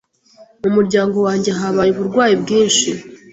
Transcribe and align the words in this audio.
Mu 0.61 0.69
muryango 0.75 1.17
wanjye 1.27 1.49
habaye 1.59 1.89
uburwayi 1.91 2.35
bwinshi. 2.43 2.89